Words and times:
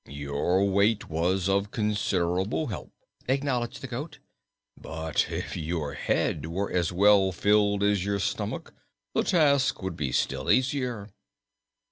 "Your 0.09 0.67
weight 0.67 1.11
was 1.11 1.47
of 1.47 1.69
considerable 1.69 2.65
help," 2.65 2.91
acknowledged 3.27 3.81
the 3.81 3.87
goat, 3.87 4.17
"but 4.75 5.31
if 5.31 5.55
your 5.55 5.93
head 5.93 6.47
were 6.47 6.71
as 6.71 6.91
well 6.91 7.31
filled 7.31 7.83
as 7.83 8.03
your 8.03 8.17
stomach 8.17 8.73
the 9.13 9.21
task 9.21 9.83
would 9.83 9.95
be 9.95 10.11
still 10.11 10.49
easier." 10.49 11.09